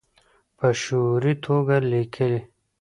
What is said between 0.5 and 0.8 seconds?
په